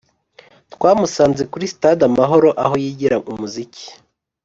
twamusanze 0.73 1.43
kuri 1.51 1.65
sitade 1.71 2.01
amahoro 2.09 2.49
aho 2.63 2.75
yigira 2.83 3.17
umuziki 3.31 3.85